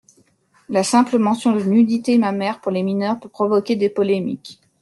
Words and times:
La 0.67 0.83
simple 0.83 1.19
mention 1.19 1.51
de 1.55 1.61
nudité 1.63 2.17
mammaire 2.17 2.59
pour 2.59 2.71
les 2.71 2.81
mineures 2.81 3.19
peut 3.19 3.29
provoquer 3.29 3.75
des 3.75 3.87
polémiques. 3.89 4.59